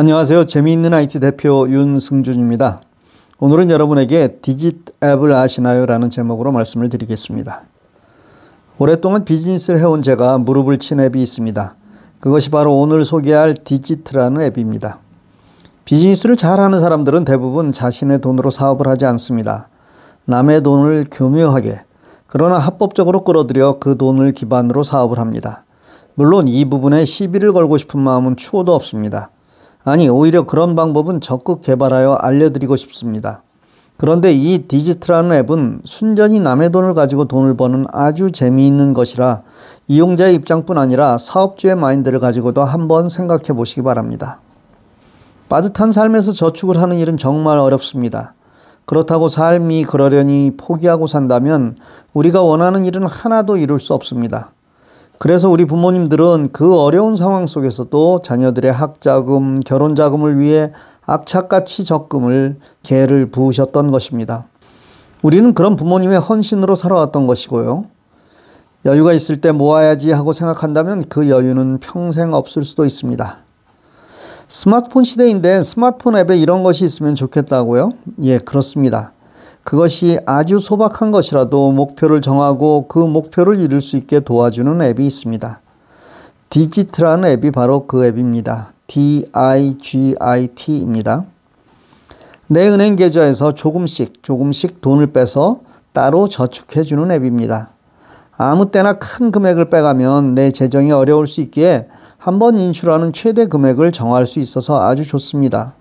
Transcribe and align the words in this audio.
안녕하세요. 0.00 0.44
재미있는 0.44 0.94
IT 0.94 1.18
대표 1.18 1.68
윤승준입니다. 1.68 2.80
오늘은 3.40 3.68
여러분에게 3.68 4.38
디짓 4.40 4.94
앱을 5.02 5.32
아시나요? 5.32 5.86
라는 5.86 6.08
제목으로 6.08 6.52
말씀을 6.52 6.88
드리겠습니다. 6.88 7.62
오랫동안 8.78 9.24
비즈니스를 9.24 9.80
해온 9.80 10.02
제가 10.02 10.38
무릎을 10.38 10.78
친 10.78 11.00
앱이 11.00 11.20
있습니다. 11.20 11.74
그것이 12.20 12.50
바로 12.50 12.78
오늘 12.78 13.04
소개할 13.04 13.54
디지트라는 13.54 14.40
앱입니다. 14.42 15.00
비즈니스를 15.84 16.36
잘하는 16.36 16.78
사람들은 16.78 17.24
대부분 17.24 17.72
자신의 17.72 18.20
돈으로 18.20 18.50
사업을 18.50 18.86
하지 18.86 19.04
않습니다. 19.04 19.68
남의 20.26 20.62
돈을 20.62 21.06
교묘하게 21.10 21.80
그러나 22.28 22.58
합법적으로 22.58 23.24
끌어들여 23.24 23.78
그 23.80 23.96
돈을 23.96 24.30
기반으로 24.30 24.84
사업을 24.84 25.18
합니다. 25.18 25.64
물론 26.14 26.46
이 26.46 26.64
부분에 26.66 27.04
시비를 27.04 27.52
걸고 27.52 27.78
싶은 27.78 27.98
마음은 27.98 28.36
추호도 28.36 28.72
없습니다. 28.76 29.32
아니, 29.84 30.08
오히려 30.08 30.44
그런 30.44 30.74
방법은 30.74 31.20
적극 31.20 31.62
개발하여 31.62 32.14
알려드리고 32.14 32.76
싶습니다. 32.76 33.42
그런데 33.98 34.32
이 34.32 34.58
디지트라는 34.68 35.36
앱은 35.38 35.82
순전히 35.84 36.38
남의 36.38 36.70
돈을 36.70 36.94
가지고 36.94 37.24
돈을 37.24 37.56
버는 37.56 37.86
아주 37.92 38.30
재미있는 38.30 38.94
것이라 38.94 39.42
이용자의 39.88 40.36
입장뿐 40.36 40.78
아니라 40.78 41.18
사업주의 41.18 41.74
마인드를 41.74 42.20
가지고도 42.20 42.62
한번 42.62 43.08
생각해 43.08 43.54
보시기 43.56 43.82
바랍니다. 43.82 44.40
빠듯한 45.48 45.90
삶에서 45.90 46.30
저축을 46.30 46.80
하는 46.80 46.98
일은 46.98 47.16
정말 47.16 47.58
어렵습니다. 47.58 48.34
그렇다고 48.84 49.26
삶이 49.26 49.84
그러려니 49.84 50.52
포기하고 50.56 51.08
산다면 51.08 51.76
우리가 52.14 52.40
원하는 52.40 52.84
일은 52.84 53.04
하나도 53.04 53.56
이룰 53.56 53.80
수 53.80 53.94
없습니다. 53.94 54.52
그래서 55.18 55.50
우리 55.50 55.64
부모님들은 55.64 56.50
그 56.52 56.76
어려운 56.78 57.16
상황 57.16 57.46
속에서도 57.46 58.20
자녀들의 58.22 58.72
학자금, 58.72 59.60
결혼자금을 59.60 60.38
위해 60.38 60.72
악착같이 61.04 61.84
적금을 61.84 62.58
개를 62.82 63.30
부으셨던 63.30 63.90
것입니다. 63.90 64.46
우리는 65.22 65.52
그런 65.54 65.74
부모님의 65.74 66.20
헌신으로 66.20 66.76
살아왔던 66.76 67.26
것이고요. 67.26 67.86
여유가 68.84 69.12
있을 69.12 69.40
때 69.40 69.50
모아야지 69.50 70.12
하고 70.12 70.32
생각한다면 70.32 71.04
그 71.08 71.28
여유는 71.28 71.78
평생 71.80 72.32
없을 72.32 72.64
수도 72.64 72.84
있습니다. 72.84 73.38
스마트폰 74.46 75.02
시대인데 75.02 75.62
스마트폰 75.62 76.16
앱에 76.16 76.38
이런 76.38 76.62
것이 76.62 76.84
있으면 76.84 77.16
좋겠다고요? 77.16 77.90
예, 78.22 78.38
그렇습니다. 78.38 79.12
그것이 79.68 80.18
아주 80.24 80.60
소박한 80.60 81.10
것이라도 81.10 81.72
목표를 81.72 82.22
정하고 82.22 82.86
그 82.88 82.98
목표를 83.00 83.60
이룰 83.60 83.82
수 83.82 83.98
있게 83.98 84.20
도와주는 84.20 84.80
앱이 84.80 85.06
있습니다. 85.06 85.60
디지트라는 86.48 87.28
앱이 87.32 87.50
바로 87.50 87.86
그 87.86 88.06
앱입니다. 88.06 88.72
DIGIT입니다. 88.86 90.06
내 92.46 92.66
은행 92.66 92.96
계좌에서 92.96 93.52
조금씩 93.52 94.22
조금씩 94.22 94.80
돈을 94.80 95.08
빼서 95.08 95.60
따로 95.92 96.30
저축해 96.30 96.82
주는 96.82 97.10
앱입니다. 97.10 97.72
아무 98.38 98.70
때나 98.70 98.94
큰 98.94 99.30
금액을 99.30 99.68
빼가면 99.68 100.34
내 100.34 100.50
재정이 100.50 100.92
어려울 100.92 101.26
수 101.26 101.42
있기에 101.42 101.88
한 102.16 102.38
번 102.38 102.58
인출하는 102.58 103.12
최대 103.12 103.44
금액을 103.44 103.92
정할 103.92 104.24
수 104.24 104.38
있어서 104.38 104.80
아주 104.80 105.04
좋습니다. 105.04 105.74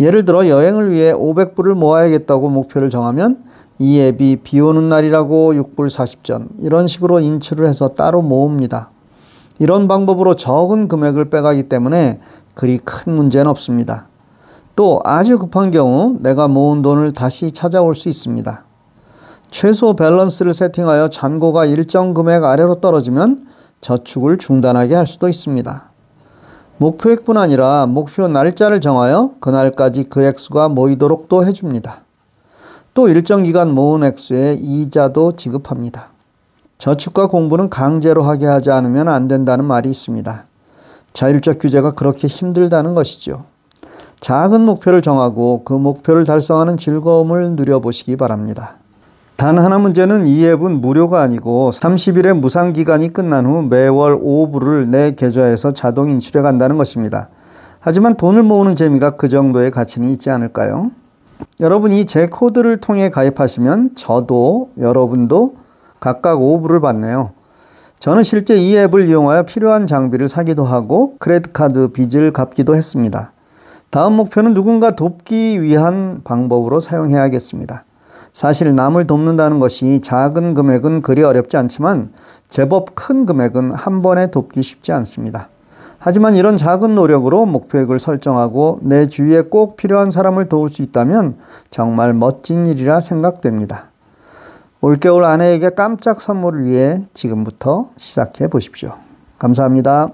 예를 0.00 0.24
들어 0.24 0.48
여행을 0.48 0.90
위해 0.90 1.12
500불을 1.12 1.74
모아야겠다고 1.74 2.48
목표를 2.48 2.88
정하면 2.88 3.42
이 3.78 4.00
앱이 4.00 4.36
비 4.42 4.60
오는 4.60 4.88
날이라고 4.88 5.52
6불 5.54 5.88
40전 5.90 6.48
이런 6.58 6.86
식으로 6.86 7.20
인출을 7.20 7.66
해서 7.66 7.88
따로 7.88 8.22
모읍니다. 8.22 8.90
이런 9.58 9.88
방법으로 9.88 10.34
적은 10.34 10.88
금액을 10.88 11.28
빼가기 11.28 11.64
때문에 11.64 12.18
그리 12.54 12.78
큰 12.78 13.14
문제는 13.14 13.46
없습니다. 13.50 14.08
또 14.74 15.00
아주 15.04 15.38
급한 15.38 15.70
경우 15.70 16.16
내가 16.20 16.48
모은 16.48 16.80
돈을 16.80 17.12
다시 17.12 17.50
찾아올 17.50 17.94
수 17.94 18.08
있습니다. 18.08 18.64
최소 19.50 19.94
밸런스를 19.94 20.54
세팅하여 20.54 21.08
잔고가 21.08 21.66
일정 21.66 22.14
금액 22.14 22.44
아래로 22.44 22.76
떨어지면 22.76 23.46
저축을 23.82 24.38
중단하게 24.38 24.94
할 24.94 25.06
수도 25.06 25.28
있습니다. 25.28 25.89
목표액뿐 26.80 27.36
아니라 27.36 27.84
목표 27.84 28.26
날짜를 28.26 28.80
정하여 28.80 29.32
그날까지 29.38 30.04
그 30.04 30.24
액수가 30.24 30.70
모이도록 30.70 31.28
또 31.28 31.44
해줍니다. 31.44 32.04
또 32.94 33.08
일정 33.08 33.42
기간 33.42 33.74
모은 33.74 34.02
액수의 34.02 34.56
이자도 34.56 35.32
지급합니다. 35.36 36.08
저축과 36.78 37.26
공부는 37.26 37.68
강제로 37.68 38.22
하게 38.22 38.46
하지 38.46 38.70
않으면 38.70 39.08
안 39.08 39.28
된다는 39.28 39.66
말이 39.66 39.90
있습니다. 39.90 40.46
자율적 41.12 41.58
규제가 41.58 41.92
그렇게 41.92 42.26
힘들다는 42.26 42.94
것이죠. 42.94 43.44
작은 44.20 44.62
목표를 44.62 45.02
정하고 45.02 45.64
그 45.64 45.74
목표를 45.74 46.24
달성하는 46.24 46.78
즐거움을 46.78 47.56
누려보시기 47.56 48.16
바랍니다. 48.16 48.79
단 49.40 49.56
하나 49.56 49.78
문제는 49.78 50.26
이 50.26 50.44
앱은 50.44 50.82
무료가 50.82 51.22
아니고 51.22 51.70
30일의 51.72 52.34
무상 52.34 52.74
기간이 52.74 53.10
끝난 53.10 53.46
후 53.46 53.62
매월 53.62 54.20
5불을 54.20 54.88
내 54.88 55.12
계좌에서 55.12 55.70
자동 55.70 56.10
인출해 56.10 56.42
간다는 56.42 56.76
것입니다. 56.76 57.30
하지만 57.80 58.18
돈을 58.18 58.42
모으는 58.42 58.74
재미가 58.74 59.16
그 59.16 59.30
정도의 59.30 59.70
가치는 59.70 60.10
있지 60.10 60.28
않을까요? 60.28 60.90
여러분이 61.58 62.04
제 62.04 62.26
코드를 62.26 62.82
통해 62.82 63.08
가입하시면 63.08 63.92
저도 63.96 64.72
여러분도 64.78 65.54
각각 66.00 66.36
5불을 66.36 66.82
받네요. 66.82 67.30
저는 67.98 68.22
실제 68.22 68.56
이 68.56 68.76
앱을 68.76 69.08
이용하여 69.08 69.44
필요한 69.44 69.86
장비를 69.86 70.28
사기도 70.28 70.64
하고 70.64 71.14
크레딧 71.18 71.54
카드 71.54 71.88
빚을 71.88 72.34
갚기도 72.34 72.76
했습니다. 72.76 73.32
다음 73.88 74.16
목표는 74.16 74.52
누군가 74.52 74.90
돕기 74.90 75.62
위한 75.62 76.20
방법으로 76.24 76.80
사용해야겠습니다. 76.80 77.84
사실 78.32 78.74
남을 78.74 79.06
돕는다는 79.06 79.58
것이 79.58 80.00
작은 80.00 80.54
금액은 80.54 81.02
그리 81.02 81.22
어렵지 81.22 81.56
않지만 81.56 82.12
제법 82.48 82.94
큰 82.94 83.26
금액은 83.26 83.72
한 83.72 84.02
번에 84.02 84.30
돕기 84.30 84.62
쉽지 84.62 84.92
않습니다. 84.92 85.48
하지만 85.98 86.34
이런 86.34 86.56
작은 86.56 86.94
노력으로 86.94 87.44
목표액을 87.44 87.98
설정하고 87.98 88.78
내 88.82 89.06
주위에 89.06 89.42
꼭 89.42 89.76
필요한 89.76 90.10
사람을 90.10 90.48
도울 90.48 90.70
수 90.70 90.80
있다면 90.80 91.36
정말 91.70 92.14
멋진 92.14 92.66
일이라 92.66 93.00
생각됩니다. 93.00 93.90
올겨울 94.80 95.24
아내에게 95.24 95.70
깜짝 95.70 96.22
선물을 96.22 96.64
위해 96.64 97.04
지금부터 97.12 97.90
시작해 97.98 98.48
보십시오. 98.48 98.94
감사합니다. 99.38 100.08